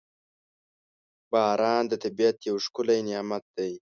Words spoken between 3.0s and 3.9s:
نعمت دی.